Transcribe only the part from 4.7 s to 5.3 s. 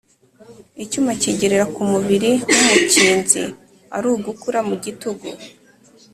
gitugu